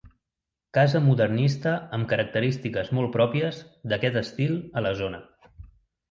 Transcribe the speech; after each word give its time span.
Casa 0.75 0.99
modernista 1.07 1.73
amb 1.97 2.07
característiques 2.13 2.89
molt 2.99 3.11
pròpies 3.17 3.59
d'aquest 3.93 4.17
estil 4.23 4.55
a 4.81 4.83
la 4.87 4.95
zona. 5.03 5.21